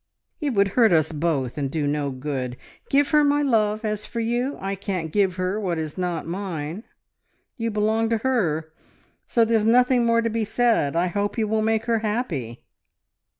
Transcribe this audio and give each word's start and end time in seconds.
"It 0.39 0.55
would 0.55 0.69
hurt 0.69 0.91
us 0.91 1.11
both, 1.11 1.59
and 1.59 1.69
do 1.69 1.85
no 1.85 2.09
good. 2.09 2.57
Give 2.89 3.11
her 3.11 3.23
my 3.23 3.43
love. 3.43 3.85
As 3.85 4.07
for 4.07 4.19
you 4.19 4.57
I 4.59 4.73
can't 4.73 5.11
give 5.11 5.35
her 5.35 5.59
what 5.59 5.77
is 5.77 5.95
not 5.95 6.25
mine.... 6.25 6.83
You 7.55 7.69
belong 7.69 8.09
to 8.09 8.17
her, 8.17 8.73
so 9.27 9.45
there's 9.45 9.63
nothing 9.63 10.03
more 10.03 10.23
to 10.23 10.29
be 10.31 10.43
said.... 10.43 10.95
I 10.95 11.05
hope 11.05 11.37
you 11.37 11.47
will 11.47 11.61
make 11.61 11.85
her 11.85 11.99
happy." 11.99 12.63